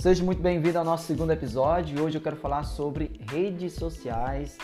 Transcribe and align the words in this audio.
Seja 0.00 0.22
muito 0.22 0.40
bem-vindo 0.40 0.78
ao 0.78 0.84
nosso 0.84 1.08
segundo 1.08 1.32
episódio. 1.32 2.04
Hoje 2.04 2.16
eu 2.16 2.22
quero 2.22 2.36
falar 2.36 2.62
sobre 2.62 3.20
redes 3.28 3.72
sociais, 3.72 4.56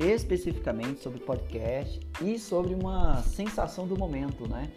especificamente 0.00 1.00
sobre 1.00 1.20
podcast 1.20 2.00
e 2.20 2.36
sobre 2.36 2.74
uma 2.74 3.22
sensação 3.22 3.86
do 3.86 3.96
momento, 3.96 4.48
né? 4.48 4.68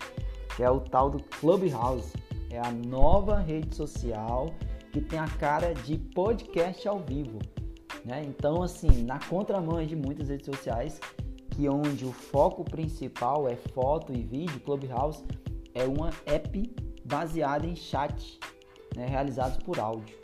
Que 0.55 0.61
é 0.61 0.69
o 0.69 0.79
tal 0.79 1.09
do 1.09 1.17
Clubhouse. 1.23 2.13
É 2.51 2.59
a 2.59 2.71
nova 2.71 3.39
rede 3.39 3.75
social 3.75 4.53
que 4.91 5.01
tem 5.01 5.17
a 5.17 5.27
cara 5.27 5.73
de 5.73 5.97
podcast 5.97 6.87
ao 6.87 6.99
vivo, 6.99 7.39
né? 8.05 8.23
Então, 8.23 8.61
assim, 8.61 9.03
na 9.05 9.17
contramão 9.17 9.83
de 9.83 9.95
muitas 9.95 10.29
redes 10.29 10.45
sociais, 10.45 10.99
que 11.49 11.67
onde 11.67 12.05
o 12.05 12.11
foco 12.11 12.63
principal 12.63 13.47
é 13.47 13.55
foto 13.55 14.13
e 14.13 14.21
vídeo, 14.21 14.59
Clubhouse 14.59 15.23
é 15.73 15.85
uma 15.85 16.11
app 16.27 16.71
baseada 17.03 17.65
em 17.65 17.75
chat 17.75 18.39
né, 18.95 19.05
realizados 19.07 19.57
por 19.57 19.79
áudio. 19.79 20.15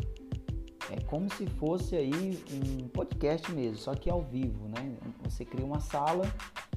É 0.92 1.00
como 1.02 1.32
se 1.32 1.46
fosse 1.46 1.96
aí 1.96 2.44
um 2.52 2.88
podcast 2.88 3.52
mesmo, 3.52 3.78
só 3.78 3.94
que 3.94 4.10
ao 4.10 4.24
vivo, 4.24 4.68
né? 4.68 4.98
Você 5.24 5.46
cria 5.46 5.66
uma 5.66 5.80
sala 5.80 6.26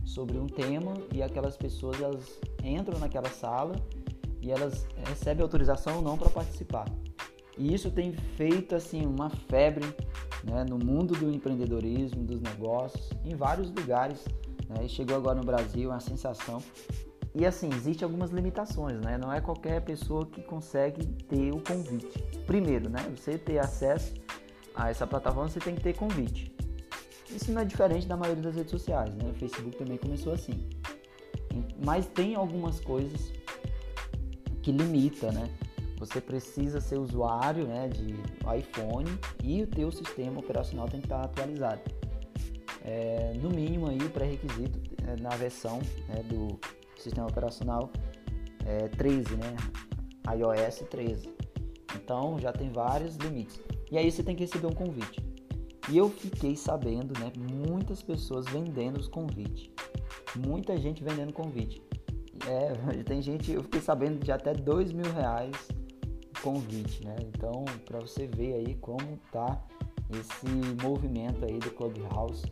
sobre 0.05 0.39
um 0.39 0.47
tema 0.47 0.93
e 1.15 1.23
aquelas 1.23 1.57
pessoas 1.57 2.01
elas 2.01 2.39
entram 2.63 2.99
naquela 2.99 3.31
sala 3.31 3.75
e 4.43 4.51
elas 4.51 4.87
recebem 5.09 5.43
autorização 5.43 5.97
ou 5.97 6.03
não 6.03 6.19
para 6.19 6.29
participar. 6.29 6.85
E 7.57 7.73
isso 7.73 7.91
tem 7.91 8.13
feito 8.13 8.75
assim 8.75 9.07
uma 9.07 9.31
febre 9.31 9.87
né, 10.45 10.65
no 10.69 10.79
mundo 10.79 11.15
do 11.15 11.31
empreendedorismo, 11.31 12.23
dos 12.25 12.41
negócios, 12.41 13.11
em 13.25 13.35
vários 13.35 13.71
lugares. 13.71 14.25
Né? 14.69 14.89
chegou 14.89 15.17
agora 15.17 15.37
no 15.37 15.45
Brasil 15.45 15.91
uma 15.91 16.01
sensação 16.01 16.63
e 17.35 17.47
assim, 17.47 17.71
existe 17.75 18.05
algumas 18.05 18.31
limitações, 18.31 19.01
né? 19.01 19.17
Não 19.17 19.33
é 19.33 19.41
qualquer 19.41 19.81
pessoa 19.81 20.27
que 20.27 20.43
consegue 20.43 21.07
ter 21.07 21.51
o 21.51 21.61
convite. 21.61 22.23
Primeiro, 22.47 22.91
né? 22.91 23.01
Você 23.17 23.39
ter 23.39 23.59
acesso 23.59 24.13
a 24.75 24.91
essa 24.91 25.07
plataforma, 25.07 25.49
você 25.49 25.59
tem 25.59 25.75
que 25.75 25.83
ter 25.83 25.95
convite. 25.95 26.55
Isso 27.31 27.51
não 27.51 27.63
é 27.63 27.65
diferente 27.65 28.07
da 28.07 28.17
maioria 28.17 28.43
das 28.43 28.55
redes 28.55 28.71
sociais, 28.71 29.15
né? 29.15 29.31
O 29.31 29.35
Facebook 29.35 29.77
também 29.79 29.97
começou 29.97 30.35
assim. 30.35 30.69
Mas 31.83 32.07
tem 32.07 32.35
algumas 32.35 32.81
coisas 32.81 33.33
que 34.63 34.71
limita, 34.71 35.33
né? 35.33 35.49
Você 35.99 36.21
precisa 36.21 36.81
ser 36.81 36.99
usuário 36.99 37.65
né, 37.65 37.89
de 37.89 38.15
iPhone 38.59 39.09
e 39.43 39.63
o 39.63 39.67
teu 39.69 39.91
sistema 39.93 40.41
operacional 40.41 40.89
tem 40.89 41.01
que 41.01 41.07
estar 41.07 41.23
atualizado. 41.23 41.81
É, 42.85 43.33
no 43.41 43.49
mínimo 43.49 43.89
aí 43.89 43.99
o 43.99 44.11
pré-requisito 44.11 44.81
é, 45.07 45.21
na 45.23 45.31
versão 45.31 45.79
né, 46.09 46.25
do 46.25 46.59
sistema 47.03 47.27
operacional 47.27 47.91
é, 48.65 48.89
13, 48.89 49.37
né? 49.37 49.57
iOS 50.37 50.85
13. 50.91 51.29
Então 51.97 52.39
já 52.39 52.53
tem 52.53 52.71
vários 52.71 53.17
limites. 53.17 53.61
E 53.91 53.99
aí 53.99 54.11
você 54.11 54.23
tem 54.23 54.35
que 54.35 54.43
receber 54.43 54.67
um 54.67 54.73
convite. 54.73 55.21
E 55.91 55.99
eu 55.99 56.09
fiquei 56.09 56.57
sabendo, 56.57 57.19
né? 57.19 57.33
Muitas 57.69 58.03
pessoas 58.03 58.47
vendendo 58.47 58.99
os 58.99 59.09
convites. 59.09 59.71
Muita 60.37 60.77
gente 60.77 61.03
vendendo 61.03 61.33
convite. 61.33 61.83
É, 62.47 63.03
tem 63.05 63.21
gente, 63.21 63.53
eu 63.53 63.63
fiquei 63.63 63.81
sabendo 63.81 64.25
de 64.25 64.33
até 64.33 64.55
dois 64.55 64.93
mil 64.93 65.13
reais 65.13 65.57
convite, 66.43 67.05
né? 67.05 67.17
Então, 67.21 67.65
para 67.85 68.01
você 68.01 68.27
ver 68.27 68.55
aí 68.55 68.75
como 68.77 69.19
tá 69.31 69.63
esse 70.11 70.47
movimento 70.83 71.45
aí 71.45 71.59
do 71.59 71.71
Clubhouse, 71.71 72.45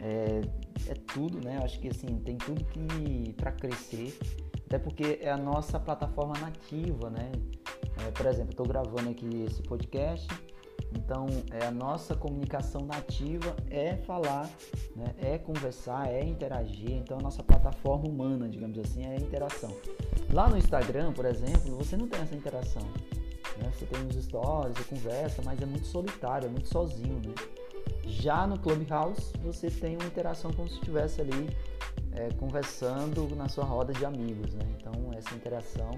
é, 0.00 0.40
é 0.88 0.94
tudo, 1.12 1.40
né? 1.44 1.56
Eu 1.58 1.64
acho 1.64 1.80
que 1.80 1.88
assim 1.88 2.18
tem 2.20 2.36
tudo 2.36 2.64
que 2.64 3.32
para 3.34 3.52
crescer, 3.52 4.18
até 4.66 4.78
porque 4.78 5.18
é 5.20 5.30
a 5.30 5.36
nossa 5.36 5.78
plataforma 5.78 6.34
nativa, 6.38 7.10
né? 7.10 7.32
É, 8.06 8.10
por 8.10 8.26
exemplo, 8.26 8.50
estou 8.50 8.66
gravando 8.66 9.08
aqui 9.10 9.44
esse 9.44 9.62
podcast, 9.62 10.28
então 10.94 11.26
é 11.50 11.66
a 11.66 11.70
nossa 11.70 12.14
comunicação 12.14 12.82
nativa 12.82 13.56
é 13.70 13.96
falar, 13.96 14.48
né? 14.94 15.14
é 15.18 15.38
conversar, 15.38 16.08
é 16.08 16.24
interagir. 16.24 16.92
Então 16.92 17.18
a 17.18 17.22
nossa 17.22 17.42
plataforma 17.42 18.08
humana, 18.08 18.48
digamos 18.48 18.78
assim, 18.78 19.04
é 19.04 19.12
a 19.12 19.16
interação. 19.16 19.74
Lá 20.32 20.48
no 20.48 20.56
Instagram, 20.56 21.12
por 21.12 21.24
exemplo, 21.24 21.76
você 21.76 21.96
não 21.96 22.08
tem 22.08 22.20
essa 22.20 22.34
interação. 22.34 22.82
Né? 23.58 23.70
Você 23.72 23.86
tem 23.86 24.06
os 24.06 24.16
stories, 24.24 24.76
você 24.76 24.84
conversa, 24.84 25.42
mas 25.44 25.60
é 25.60 25.66
muito 25.66 25.86
solitário, 25.86 26.46
é 26.46 26.50
muito 26.50 26.68
sozinho, 26.68 27.20
né? 27.24 27.34
Já 28.06 28.46
no 28.46 28.58
Clubhouse, 28.58 29.32
você 29.42 29.70
tem 29.70 29.96
uma 29.96 30.06
interação 30.06 30.52
como 30.52 30.68
se 30.68 30.74
estivesse 30.74 31.20
ali 31.20 31.50
é, 32.12 32.28
conversando 32.38 33.28
na 33.34 33.48
sua 33.48 33.64
roda 33.64 33.92
de 33.92 34.04
amigos, 34.04 34.54
né? 34.54 34.64
Então, 34.78 34.92
essa 35.16 35.34
interação 35.34 35.90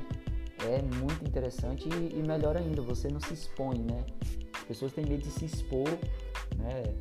é 0.66 0.82
muito 0.82 1.24
interessante 1.24 1.88
e, 1.88 2.18
e, 2.18 2.22
melhor 2.22 2.56
ainda, 2.56 2.82
você 2.82 3.08
não 3.08 3.20
se 3.20 3.34
expõe, 3.34 3.78
né? 3.78 4.04
As 4.54 4.64
pessoas 4.64 4.92
têm 4.92 5.04
medo 5.04 5.22
de 5.22 5.30
se 5.30 5.44
expor, 5.44 5.88
né? 6.56 6.94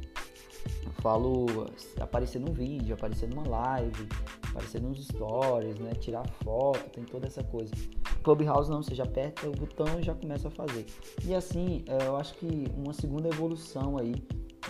Eu 0.83 0.91
falo 1.01 1.67
aparecer 1.99 2.39
num 2.39 2.53
vídeo, 2.53 2.93
aparecer 2.93 3.29
numa 3.29 3.47
live, 3.47 4.07
aparecer 4.49 4.81
nos 4.81 5.03
stories, 5.07 5.79
né? 5.79 5.91
Tirar 5.95 6.27
foto, 6.43 6.89
tem 6.91 7.03
toda 7.03 7.27
essa 7.27 7.43
coisa. 7.43 7.73
Clubhouse 8.23 8.69
não, 8.69 8.83
você 8.83 8.93
já 8.93 9.05
aperta 9.05 9.47
o 9.47 9.51
botão 9.51 9.99
e 9.99 10.03
já 10.03 10.13
começa 10.13 10.49
a 10.49 10.51
fazer. 10.51 10.85
E 11.23 11.33
assim, 11.33 11.83
é, 11.87 12.07
eu 12.07 12.17
acho 12.17 12.33
que 12.35 12.65
uma 12.75 12.93
segunda 12.93 13.29
evolução 13.29 13.97
aí 13.97 14.15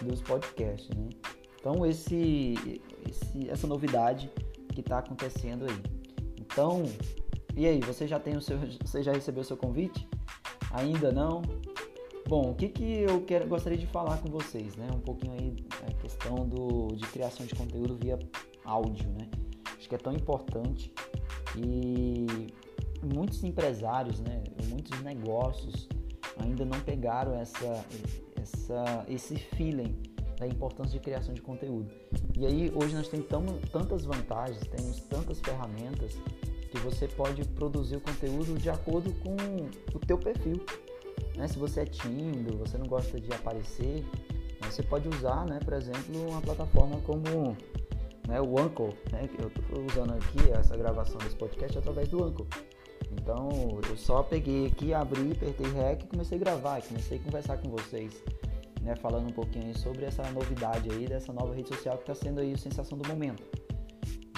dos 0.02 0.22
podcasts, 0.22 0.90
né? 0.96 1.10
Então 1.60 1.86
esse, 1.86 2.82
esse 3.10 3.50
essa 3.50 3.68
novidade 3.68 4.32
que 4.74 4.82
está 4.82 5.00
acontecendo 5.00 5.66
aí. 5.66 5.98
Então, 6.40 6.84
e 7.56 7.66
aí, 7.66 7.80
você 7.80 8.08
já 8.08 8.20
tem 8.20 8.38
o 8.38 8.42
seu, 8.42 8.60
você 8.86 9.02
já 9.02 9.12
recebeu 9.12 9.42
o 9.42 9.46
seu 9.46 9.58
convite? 9.58 10.08
Ainda 10.72 11.12
não? 11.12 11.42
Bom, 12.28 12.52
o 12.52 12.56
que, 12.56 12.70
que 12.70 13.00
eu 13.00 13.22
quero, 13.22 13.48
gostaria 13.48 13.78
de 13.78 13.88
falar 13.88 14.18
com 14.18 14.30
vocês, 14.30 14.76
né? 14.76 14.88
Um 14.94 15.00
pouquinho 15.00 15.34
aí 15.34 15.56
a 15.88 15.94
questão 15.94 16.48
do, 16.48 16.96
de 16.96 17.08
criação 17.08 17.46
de 17.46 17.56
conteúdo 17.56 17.96
via 17.96 18.20
áudio, 18.64 19.10
né? 19.10 19.28
Acho 19.76 19.90
que 19.90 19.96
é 19.96 19.98
tão 19.98 20.14
importante 20.14 20.94
e 21.56 22.48
muitos 23.02 23.44
empresários, 23.44 24.20
né? 24.20 24.44
Muitos 24.68 25.00
negócios 25.02 25.88
ainda 26.38 26.66
não 26.66 26.80
pegaram 26.82 27.34
essa 27.34 27.84
essa, 28.42 29.06
esse 29.08 29.36
feeling 29.36 29.96
da 30.40 30.48
importância 30.48 30.94
de 30.94 31.00
criação 31.00 31.34
de 31.34 31.42
conteúdo. 31.42 31.90
E 32.38 32.46
aí 32.46 32.72
hoje 32.76 32.96
nós 32.96 33.08
temos 33.08 33.26
tantas 33.72 34.06
vantagens, 34.06 34.60
temos 34.68 35.02
tantas 35.02 35.40
ferramentas 35.40 36.16
que 36.70 36.78
você 36.80 37.08
pode 37.08 37.44
produzir 37.50 37.96
o 37.96 38.02
conteúdo 38.02 38.58
de 38.60 38.70
acordo 38.70 39.12
com 39.24 39.36
o 39.96 40.00
teu 40.00 40.18
perfil. 40.18 40.64
Né? 41.36 41.48
Se 41.48 41.58
você 41.58 41.82
é 41.82 41.86
tímido, 41.86 42.58
você 42.58 42.78
não 42.78 42.86
gosta 42.86 43.20
de 43.20 43.32
aparecer, 43.34 44.04
né? 44.62 44.70
você 44.70 44.84
pode 44.84 45.08
usar, 45.08 45.46
né, 45.46 45.60
por 45.64 45.74
exemplo, 45.74 46.30
uma 46.30 46.42
plataforma 46.42 47.00
como 47.02 47.58
né, 48.28 48.42
o 48.42 48.60
Anchor. 48.60 48.94
Né? 49.12 49.30
Eu 49.40 49.48
estou 49.48 49.86
usando 49.86 50.14
aqui 50.14 50.52
essa 50.52 50.76
gravação 50.76 51.18
desse 51.20 51.36
podcast 51.36 51.78
através 51.78 52.10
do 52.10 52.24
Anchor. 52.24 52.46
Então 53.12 53.50
eu 53.90 53.98
só 53.98 54.24
peguei 54.24 54.68
aqui, 54.68 54.94
abri, 54.94 55.32
apertei 55.32 55.68
REC 55.72 56.04
e 56.04 56.08
comecei 56.08 56.38
a 56.38 56.42
gravar, 56.42 56.82
comecei 56.82 57.18
a 57.18 57.22
conversar 57.22 57.58
com 57.58 57.70
vocês 57.70 58.22
né, 58.88 58.96
falando 58.96 59.28
um 59.28 59.34
pouquinho 59.34 59.78
sobre 59.78 60.06
essa 60.06 60.24
novidade 60.32 60.90
aí 60.90 61.08
dessa 61.08 61.34
nova 61.34 61.54
rede 61.54 61.68
social 61.68 61.98
que 61.98 62.10
está 62.10 62.16
sendo 62.16 62.40
aí 62.40 62.54
a 62.54 62.58
sensação 62.58 62.98
do 62.98 63.08
momento. 63.08 63.44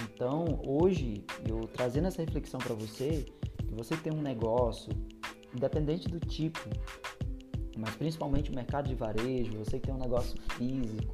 Então, 0.03 0.59
hoje, 0.65 1.23
eu 1.47 1.61
trazendo 1.67 2.07
essa 2.07 2.21
reflexão 2.21 2.59
para 2.59 2.73
você, 2.73 3.25
que 3.57 3.75
você 3.75 3.95
tem 3.95 4.11
um 4.11 4.21
negócio, 4.21 4.91
independente 5.55 6.07
do 6.07 6.19
tipo, 6.19 6.59
mas 7.77 7.95
principalmente 7.95 8.51
o 8.51 8.55
mercado 8.55 8.89
de 8.89 8.95
varejo, 8.95 9.53
você 9.57 9.79
que 9.79 9.85
tem 9.85 9.93
um 9.93 9.99
negócio 9.99 10.35
físico, 10.57 11.13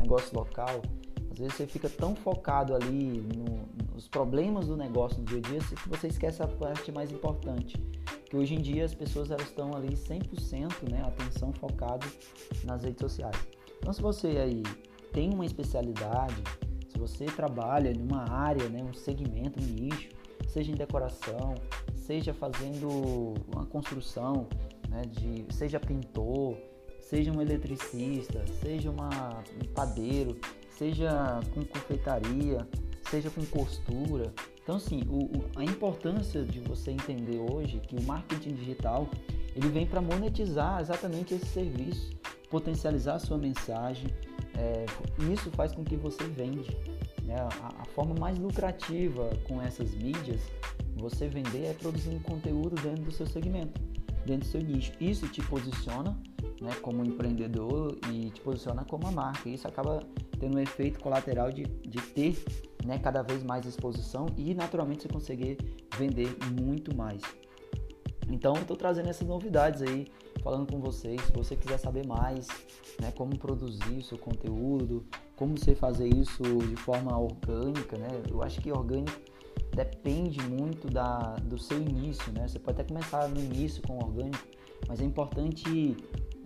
negócio 0.00 0.34
local, 0.38 0.80
às 1.30 1.38
vezes 1.38 1.54
você 1.54 1.66
fica 1.66 1.90
tão 1.90 2.14
focado 2.14 2.74
ali 2.74 3.20
no, 3.36 3.75
nos 3.96 4.06
problemas 4.06 4.66
do 4.66 4.76
negócio 4.76 5.18
no 5.18 5.24
dia 5.24 5.38
a 5.38 5.40
dia 5.40 5.58
você 5.86 6.08
esquece 6.08 6.42
a 6.42 6.46
parte 6.46 6.92
mais 6.92 7.10
importante, 7.10 7.82
que 8.26 8.36
hoje 8.36 8.54
em 8.54 8.60
dia 8.60 8.84
as 8.84 8.94
pessoas 8.94 9.30
elas 9.30 9.48
estão 9.48 9.74
ali 9.74 9.96
100% 9.96 10.90
né, 10.90 11.02
atenção 11.02 11.50
focado 11.54 12.06
nas 12.62 12.84
redes 12.84 13.00
sociais. 13.00 13.36
Então 13.78 13.94
se 13.94 14.02
você 14.02 14.28
aí 14.28 14.62
tem 15.14 15.32
uma 15.32 15.46
especialidade, 15.46 16.36
se 16.90 16.98
você 16.98 17.24
trabalha 17.24 17.90
em 17.90 18.02
uma 18.02 18.30
área, 18.30 18.68
né, 18.68 18.84
um 18.84 18.92
segmento, 18.92 19.58
um 19.58 19.66
nicho, 19.66 20.10
seja 20.46 20.70
em 20.70 20.74
decoração, 20.74 21.54
seja 21.94 22.34
fazendo 22.34 23.32
uma 23.50 23.64
construção, 23.64 24.46
né, 24.90 25.02
de, 25.06 25.46
seja 25.54 25.80
pintor, 25.80 26.54
seja 27.00 27.32
um 27.32 27.40
eletricista, 27.40 28.44
seja 28.60 28.90
uma, 28.90 29.42
um 29.54 29.72
padeiro, 29.72 30.38
seja 30.68 31.40
com 31.54 31.64
confeitaria, 31.64 32.68
seja 33.10 33.30
com 33.30 33.44
costura, 33.46 34.32
então, 34.66 34.76
assim, 34.78 35.04
o, 35.08 35.26
o, 35.26 35.44
a 35.54 35.64
importância 35.64 36.42
de 36.44 36.58
você 36.58 36.90
entender 36.90 37.38
hoje 37.38 37.78
que 37.78 37.94
o 37.94 38.02
marketing 38.02 38.54
digital 38.54 39.08
ele 39.54 39.68
vem 39.68 39.86
para 39.86 40.00
monetizar 40.00 40.80
exatamente 40.80 41.34
esse 41.34 41.46
serviço, 41.46 42.10
potencializar 42.50 43.14
a 43.14 43.18
sua 43.20 43.38
mensagem. 43.38 44.08
É, 44.58 44.84
isso 45.32 45.52
faz 45.52 45.72
com 45.72 45.84
que 45.84 45.94
você 45.94 46.24
vende. 46.24 46.76
Né? 47.22 47.36
A, 47.38 47.82
a, 47.82 47.84
forma 47.94 48.16
mais 48.18 48.36
lucrativa 48.40 49.30
com 49.46 49.62
essas 49.62 49.94
mídias, 49.94 50.40
você 50.96 51.28
vender 51.28 51.66
é 51.66 51.72
produzindo 51.72 52.18
conteúdo 52.18 52.74
dentro 52.82 53.04
do 53.04 53.12
seu 53.12 53.26
segmento. 53.26 53.80
dentro 54.24 54.48
do 54.48 54.50
seu 54.50 54.60
nicho. 54.60 54.92
Isso 55.00 55.28
te 55.28 55.40
posiciona 55.42 56.18
né, 56.60 56.74
como 56.82 57.04
empreendedor 57.04 57.96
e 58.12 58.30
te 58.30 58.40
posiciona 58.40 58.84
como 58.84 59.06
a 59.06 59.12
marca. 59.12 59.48
Isso 59.48 59.68
acaba 59.68 60.02
tendo 60.40 60.56
um 60.56 60.60
efeito 60.60 60.98
colateral 60.98 61.52
de, 61.52 61.62
de 61.62 62.00
ter 62.02 62.44
né, 62.86 62.98
cada 62.98 63.22
vez 63.22 63.42
mais 63.42 63.66
exposição 63.66 64.26
e 64.36 64.54
naturalmente 64.54 65.02
você 65.02 65.08
conseguir 65.08 65.58
vender 65.98 66.36
muito 66.60 66.96
mais. 66.96 67.20
Então 68.28 68.54
estou 68.54 68.76
trazendo 68.76 69.08
essas 69.08 69.26
novidades 69.26 69.82
aí, 69.82 70.06
falando 70.42 70.70
com 70.70 70.80
vocês. 70.80 71.20
Se 71.22 71.32
você 71.32 71.56
quiser 71.56 71.78
saber 71.78 72.06
mais, 72.06 72.48
né, 73.00 73.12
como 73.12 73.38
produzir 73.38 74.02
seu 74.02 74.18
conteúdo, 74.18 75.04
como 75.36 75.56
você 75.56 75.74
fazer 75.74 76.08
isso 76.08 76.42
de 76.42 76.76
forma 76.76 77.16
orgânica, 77.16 77.96
né? 77.98 78.08
Eu 78.28 78.42
acho 78.42 78.60
que 78.60 78.72
orgânico 78.72 79.20
depende 79.74 80.40
muito 80.42 80.88
da, 80.88 81.36
do 81.42 81.58
seu 81.58 81.80
início, 81.80 82.32
né? 82.32 82.48
Você 82.48 82.58
pode 82.58 82.80
até 82.80 82.88
começar 82.88 83.28
no 83.28 83.38
início 83.38 83.82
com 83.82 83.96
orgânico, 83.98 84.44
mas 84.88 85.00
é 85.00 85.04
importante 85.04 85.96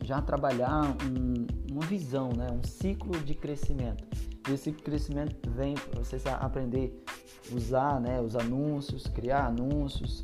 já 0.04 0.20
trabalhar 0.20 0.96
um, 1.04 1.46
uma 1.72 1.82
visão, 1.82 2.30
né? 2.36 2.48
um 2.50 2.66
ciclo 2.66 3.18
de 3.20 3.34
crescimento. 3.34 4.04
Esse 4.48 4.72
crescimento 4.72 5.50
vem 5.50 5.74
você 5.94 6.16
aprender 6.28 7.04
a 7.50 7.54
usar 7.54 8.00
né? 8.00 8.20
os 8.20 8.34
anúncios, 8.34 9.06
criar 9.06 9.46
anúncios, 9.46 10.22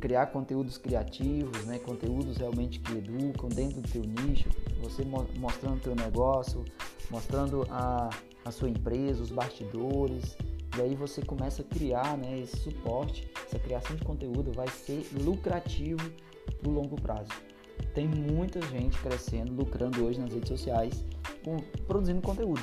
criar 0.00 0.26
conteúdos 0.26 0.78
criativos, 0.78 1.64
né? 1.66 1.78
conteúdos 1.78 2.38
realmente 2.38 2.80
que 2.80 2.92
educam 2.92 3.48
dentro 3.48 3.80
do 3.80 3.88
teu 3.88 4.02
nicho, 4.02 4.48
você 4.82 5.04
mostrando 5.38 5.76
o 5.76 5.80
teu 5.80 5.94
negócio, 5.94 6.64
mostrando 7.10 7.66
a, 7.70 8.08
a 8.44 8.50
sua 8.50 8.68
empresa, 8.70 9.22
os 9.22 9.30
bastidores, 9.30 10.36
e 10.76 10.80
aí 10.80 10.94
você 10.94 11.20
começa 11.20 11.62
a 11.62 11.64
criar 11.64 12.16
né, 12.16 12.40
esse 12.40 12.56
suporte, 12.56 13.30
essa 13.44 13.58
criação 13.58 13.96
de 13.96 14.04
conteúdo 14.04 14.52
vai 14.52 14.68
ser 14.68 15.06
lucrativo 15.24 16.10
no 16.62 16.70
longo 16.70 16.96
prazo. 17.00 17.30
Tem 17.92 18.06
muita 18.06 18.60
gente 18.68 18.98
crescendo, 19.00 19.52
lucrando 19.52 20.04
hoje 20.04 20.20
nas 20.20 20.32
redes 20.32 20.48
sociais, 20.48 21.04
com, 21.44 21.56
produzindo 21.86 22.22
conteúdo. 22.22 22.60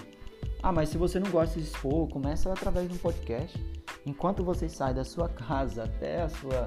Ah, 0.61 0.71
mas 0.71 0.89
se 0.89 0.97
você 0.97 1.19
não 1.19 1.29
gosta 1.29 1.59
de 1.59 1.65
expor, 1.65 2.09
começa 2.09 2.51
através 2.51 2.87
de 2.87 2.95
um 2.95 2.97
podcast. 2.97 3.57
Enquanto 4.05 4.43
você 4.43 4.67
sai 4.67 4.93
da 4.93 5.03
sua 5.03 5.29
casa 5.29 5.83
até 5.83 6.23
a 6.23 6.29
sua, 6.29 6.65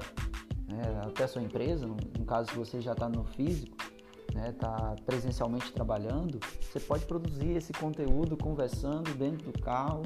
né, 0.69 1.01
até 1.05 1.25
a 1.25 1.27
sua 1.27 1.41
empresa, 1.41 1.85
no, 1.85 1.97
no 2.17 2.25
caso 2.25 2.49
se 2.51 2.57
você 2.57 2.81
já 2.81 2.93
está 2.93 3.09
no 3.09 3.23
físico, 3.25 3.75
está 4.29 4.39
né, 4.39 4.51
tá 4.53 4.95
presencialmente 5.05 5.71
trabalhando, 5.73 6.39
você 6.61 6.79
pode 6.79 7.05
produzir 7.05 7.51
esse 7.57 7.73
conteúdo 7.73 8.37
conversando 8.37 9.13
dentro 9.15 9.51
do 9.51 9.59
carro, 9.59 10.03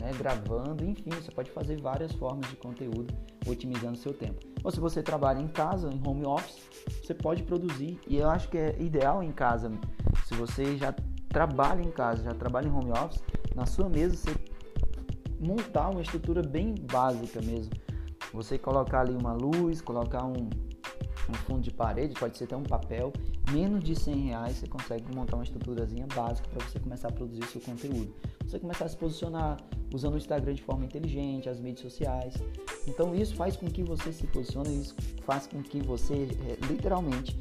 né, 0.00 0.12
gravando, 0.16 0.84
enfim, 0.84 1.10
você 1.10 1.30
pode 1.30 1.50
fazer 1.50 1.80
várias 1.80 2.12
formas 2.12 2.48
de 2.48 2.56
conteúdo 2.56 3.12
otimizando 3.46 3.96
seu 3.96 4.12
tempo. 4.12 4.40
Ou 4.62 4.70
se 4.70 4.80
você 4.80 5.02
trabalha 5.02 5.40
em 5.40 5.48
casa, 5.48 5.90
em 5.90 6.00
home 6.06 6.24
office, 6.24 6.62
você 7.02 7.14
pode 7.14 7.42
produzir, 7.42 7.98
e 8.06 8.16
eu 8.16 8.30
acho 8.30 8.48
que 8.48 8.58
é 8.58 8.76
ideal 8.80 9.22
em 9.22 9.32
casa, 9.32 9.70
se 10.24 10.34
você 10.34 10.76
já 10.76 10.94
trabalha 11.34 11.82
em 11.82 11.90
casa, 11.90 12.22
já 12.22 12.32
trabalha 12.32 12.68
em 12.68 12.70
home 12.70 12.92
office, 12.92 13.20
na 13.56 13.66
sua 13.66 13.88
mesa 13.88 14.16
você 14.16 14.36
montar 15.40 15.90
uma 15.90 16.00
estrutura 16.00 16.40
bem 16.40 16.76
básica 16.76 17.42
mesmo. 17.42 17.72
Você 18.32 18.56
colocar 18.56 19.00
ali 19.00 19.14
uma 19.14 19.32
luz, 19.32 19.80
colocar 19.80 20.24
um, 20.24 20.48
um 21.28 21.34
fundo 21.44 21.60
de 21.60 21.72
parede, 21.72 22.14
pode 22.14 22.38
ser 22.38 22.44
até 22.44 22.56
um 22.56 22.62
papel, 22.62 23.12
menos 23.50 23.82
de 23.82 23.96
100 23.96 24.28
reais 24.28 24.56
você 24.56 24.68
consegue 24.68 25.12
montar 25.12 25.36
uma 25.36 25.42
estruturazinha 25.42 26.06
básica 26.14 26.48
para 26.48 26.64
você 26.64 26.78
começar 26.78 27.08
a 27.08 27.12
produzir 27.12 27.44
seu 27.46 27.60
conteúdo. 27.60 28.14
Você 28.46 28.60
começar 28.60 28.84
a 28.84 28.88
se 28.88 28.96
posicionar 28.96 29.56
usando 29.92 30.14
o 30.14 30.16
Instagram 30.16 30.54
de 30.54 30.62
forma 30.62 30.84
inteligente, 30.84 31.48
as 31.48 31.58
mídias 31.58 31.80
sociais. 31.80 32.34
Então 32.86 33.12
isso 33.12 33.34
faz 33.34 33.56
com 33.56 33.66
que 33.66 33.82
você 33.82 34.12
se 34.12 34.26
posicione, 34.28 34.80
isso 34.80 34.94
faz 35.24 35.48
com 35.48 35.60
que 35.62 35.82
você 35.82 36.28
é, 36.48 36.66
literalmente 36.66 37.36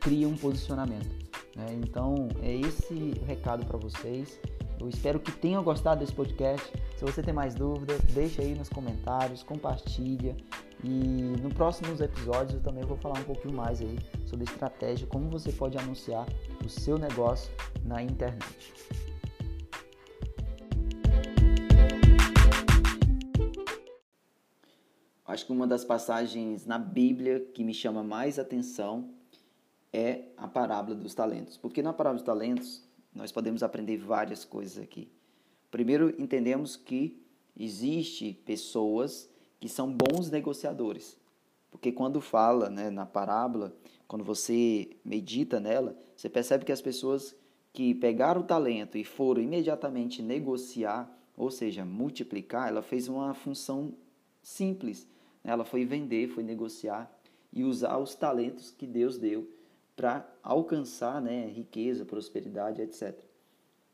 crie 0.00 0.26
um 0.26 0.36
posicionamento. 0.36 1.31
Né? 1.56 1.66
Então 1.82 2.28
é 2.42 2.54
esse 2.54 3.12
recado 3.26 3.64
para 3.66 3.78
vocês. 3.78 4.40
Eu 4.80 4.88
espero 4.88 5.20
que 5.20 5.30
tenham 5.30 5.62
gostado 5.62 6.00
desse 6.00 6.12
podcast. 6.12 6.72
Se 6.96 7.04
você 7.04 7.22
tem 7.22 7.32
mais 7.32 7.54
dúvidas, 7.54 8.00
deixa 8.12 8.42
aí 8.42 8.54
nos 8.54 8.68
comentários, 8.68 9.42
compartilha. 9.42 10.36
E 10.82 10.88
no 10.88 11.54
próximos 11.54 12.00
episódios 12.00 12.54
eu 12.54 12.60
também 12.60 12.84
vou 12.84 12.96
falar 12.96 13.18
um 13.20 13.24
pouquinho 13.24 13.54
mais 13.54 13.80
aí 13.80 13.96
sobre 14.26 14.44
estratégia, 14.44 15.06
como 15.06 15.30
você 15.30 15.52
pode 15.52 15.78
anunciar 15.78 16.26
o 16.64 16.68
seu 16.68 16.98
negócio 16.98 17.52
na 17.84 18.02
internet. 18.02 18.74
Acho 25.24 25.46
que 25.46 25.52
uma 25.52 25.66
das 25.66 25.84
passagens 25.84 26.66
na 26.66 26.78
Bíblia 26.78 27.40
que 27.54 27.62
me 27.62 27.72
chama 27.72 28.02
mais 28.02 28.38
atenção 28.38 29.14
é 29.92 30.24
a 30.36 30.48
parábola 30.48 30.94
dos 30.96 31.14
talentos. 31.14 31.56
Porque 31.56 31.82
na 31.82 31.92
parábola 31.92 32.18
dos 32.18 32.26
talentos 32.26 32.82
nós 33.14 33.30
podemos 33.30 33.62
aprender 33.62 33.98
várias 33.98 34.44
coisas 34.44 34.82
aqui. 34.82 35.10
Primeiro, 35.70 36.14
entendemos 36.20 36.76
que 36.76 37.22
existe 37.56 38.32
pessoas 38.44 39.28
que 39.60 39.68
são 39.68 39.92
bons 39.92 40.30
negociadores. 40.30 41.16
Porque 41.70 41.92
quando 41.92 42.20
fala 42.20 42.68
né, 42.68 42.90
na 42.90 43.06
parábola, 43.06 43.74
quando 44.06 44.24
você 44.24 44.90
medita 45.04 45.60
nela, 45.60 45.96
você 46.16 46.28
percebe 46.28 46.64
que 46.64 46.72
as 46.72 46.82
pessoas 46.82 47.34
que 47.72 47.94
pegaram 47.94 48.42
o 48.42 48.44
talento 48.44 48.98
e 48.98 49.04
foram 49.04 49.40
imediatamente 49.40 50.22
negociar, 50.22 51.10
ou 51.36 51.50
seja, 51.50 51.84
multiplicar, 51.84 52.68
ela 52.68 52.82
fez 52.82 53.08
uma 53.08 53.32
função 53.32 53.94
simples. 54.42 55.06
Né? 55.42 55.52
Ela 55.52 55.64
foi 55.64 55.84
vender, 55.84 56.28
foi 56.28 56.42
negociar 56.42 57.10
e 57.52 57.64
usar 57.64 57.96
os 57.98 58.14
talentos 58.14 58.70
que 58.70 58.86
Deus 58.86 59.16
deu 59.16 59.48
para 59.94 60.26
alcançar 60.42 61.20
né, 61.20 61.46
riqueza, 61.46 62.04
prosperidade, 62.04 62.80
etc. 62.82 63.18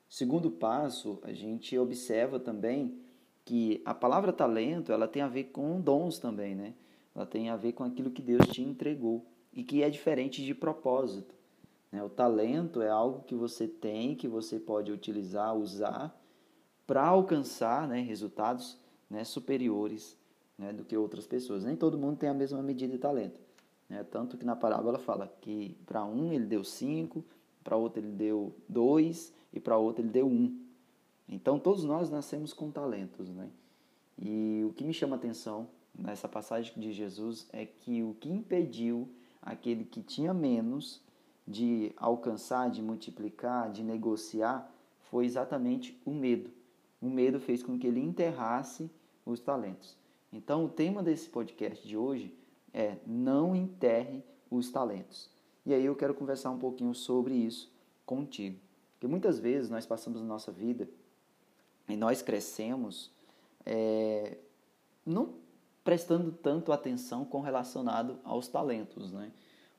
Segundo 0.09 0.51
passo, 0.51 1.19
a 1.23 1.33
gente 1.33 1.77
observa 1.77 2.39
também 2.41 2.99
que 3.45 3.83
a 3.85 3.95
palavra 3.95 4.33
talento 4.33 4.93
ela 4.93 5.09
tem 5.09 5.23
a 5.23 5.29
ver 5.29 5.45
com 5.45 5.81
dons 5.81 6.19
também, 6.19 6.55
né? 6.55 6.75
Ela 7.15 7.27
tem 7.27 7.51
a 7.51 7.57
ver 7.57 7.73
com 7.73 7.83
aquilo 7.83 8.11
que 8.11 8.23
Deus 8.23 8.47
te 8.49 8.63
entregou 8.63 9.27
e 9.53 9.65
que 9.65 9.83
é 9.83 9.91
diferente 9.91 10.45
de 10.45 10.55
propósito. 10.55 11.35
Né? 11.91 12.03
O 12.03 12.09
talento 12.09 12.81
é 12.81 12.89
algo 12.89 13.25
que 13.25 13.35
você 13.35 13.67
tem, 13.67 14.15
que 14.15 14.29
você 14.29 14.59
pode 14.59 14.93
utilizar, 14.93 15.57
usar 15.57 16.17
para 16.87 17.07
alcançar 17.07 17.89
né, 17.89 18.01
resultados 18.01 18.79
né, 19.11 19.25
superiores 19.25 20.17
né, 20.57 20.73
do 20.73 20.85
que 20.85 20.97
outras 20.97 21.27
pessoas. 21.27 21.65
Nem 21.65 21.77
todo 21.77 21.99
mundo 21.99 22.19
tem 22.19 22.29
a 22.29 22.35
mesma 22.35 22.63
medida 22.63 22.93
de 22.93 22.99
talento. 22.99 23.41
Né? 23.89 24.05
Tanto 24.05 24.37
que 24.37 24.45
na 24.45 24.55
parábola 24.55 24.99
fala 24.99 25.33
que 25.41 25.77
para 25.87 26.05
um 26.05 26.33
ele 26.33 26.47
deu 26.47 26.63
cinco, 26.63 27.25
para 27.65 27.77
outro 27.77 28.01
ele 28.01 28.13
deu 28.13 28.55
dois 28.69 29.33
e 29.53 29.61
para 29.61 29.77
outro 29.77 30.03
ele 30.03 30.11
deu 30.11 30.27
um. 30.27 30.59
Então 31.29 31.59
todos 31.59 31.85
nós 31.85 32.11
nascemos 32.11 32.53
com 32.53 32.71
talentos, 32.71 33.29
né? 33.31 33.49
E 34.19 34.65
o 34.69 34.73
que 34.73 34.85
me 34.85 34.93
chama 34.93 35.17
a 35.17 35.19
atenção 35.19 35.69
nessa 35.97 36.29
passagem 36.29 36.73
de 36.77 36.93
Jesus 36.93 37.49
é 37.53 37.65
que 37.65 38.03
o 38.03 38.17
que 38.19 38.29
impediu 38.29 39.09
aquele 39.41 39.85
que 39.85 40.03
tinha 40.03 40.35
menos 40.35 41.01
de 41.47 41.93
alcançar, 41.97 42.71
de 42.71 42.83
multiplicar, 42.83 43.71
de 43.71 43.83
negociar, 43.83 44.71
foi 45.11 45.25
exatamente 45.25 45.99
o 46.05 46.11
medo. 46.11 46.51
O 47.01 47.09
medo 47.09 47.41
fez 47.41 47.63
com 47.63 47.79
que 47.79 47.87
ele 47.87 48.01
enterrasse 48.01 48.91
os 49.25 49.41
talentos. 49.41 49.97
Então, 50.33 50.65
o 50.65 50.69
tema 50.69 51.03
desse 51.03 51.29
podcast 51.29 51.87
de 51.87 51.97
hoje 51.97 52.35
é 52.73 52.97
não 53.07 53.55
enterre 53.55 54.23
os 54.51 54.71
talentos. 54.71 55.31
E 55.65 55.75
aí 55.75 55.85
eu 55.85 55.95
quero 55.95 56.15
conversar 56.15 56.51
um 56.51 56.59
pouquinho 56.59 56.95
sobre 56.95 57.35
isso 57.35 57.71
contigo. 58.07 58.59
Porque 58.93 59.07
muitas 59.07 59.39
vezes 59.39 59.71
nós 59.71 59.87
passamos 59.87 60.21
na 60.21 60.27
nossa 60.27 60.51
vida 60.51 60.89
e 61.89 61.97
nós 61.97 62.23
crescemos 62.23 63.11
é, 63.65 64.39
não 65.05 65.35
prestando 65.85 66.33
tanto 66.33 66.73
atenção 66.73 67.25
com 67.25 67.41
relacionado 67.41 68.19
aos 68.25 68.49
talentos, 68.49 69.13
né? 69.13 69.31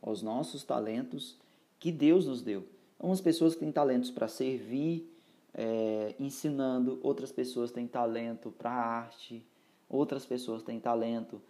aos 0.01 0.21
nossos 0.21 0.63
talentos 0.63 1.37
que 1.79 1.91
Deus 1.91 2.25
nos 2.25 2.41
deu. 2.41 2.65
Umas 2.99 3.21
pessoas 3.21 3.55
têm 3.55 3.71
talentos 3.71 4.11
para 4.11 4.27
servir, 4.27 5.11
é, 5.53 6.15
ensinando, 6.19 6.99
outras 7.01 7.31
pessoas 7.31 7.71
têm 7.71 7.87
talento 7.87 8.51
para 8.51 8.71
arte, 8.71 9.45
outras 9.89 10.25
pessoas 10.25 10.63
têm 10.63 10.79
talento 10.79 11.41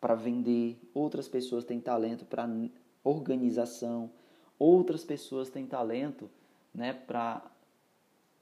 para 0.00 0.14
vender, 0.14 0.80
outras 0.94 1.28
pessoas 1.28 1.64
têm 1.64 1.80
talento 1.80 2.24
para 2.24 2.48
organização, 3.02 4.10
outras 4.58 5.04
pessoas 5.04 5.50
têm 5.50 5.66
talento 5.66 6.30
né, 6.74 6.92
para 6.92 7.50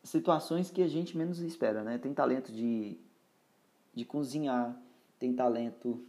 situações 0.03 0.71
que 0.71 0.83
a 0.83 0.89
gente 0.89 1.17
menos 1.17 1.41
espera, 1.41 1.83
né? 1.83 1.99
Tem 1.99 2.15
talento 2.15 2.53
de, 2.53 2.97
de 3.95 4.05
cozinhar, 4.05 4.81
tem 5.19 5.35
talento 5.35 6.05